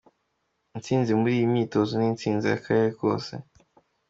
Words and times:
Intsinzi 0.75 1.11
muri 1.19 1.31
iyi 1.37 1.51
myitozo 1.53 1.91
ni 1.95 2.07
intsinzi 2.11 2.45
y’Akarere 2.47 2.89
kose. 2.99 3.33